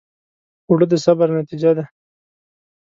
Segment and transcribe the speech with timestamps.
[0.67, 1.85] اوړه د صبر نتیجه ده